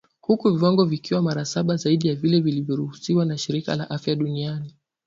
huku 0.21 0.49
viwango 0.49 0.85
vikiwa 0.85 1.21
mara 1.21 1.45
saba 1.45 1.75
zaidi 1.75 2.07
ya 2.07 2.15
vile 2.15 2.39
vinavyoruhusiwa 2.39 3.25
na 3.25 3.37
shirika 3.37 3.75
la 3.75 3.89
afya 3.89 4.15
duniani 4.15 4.73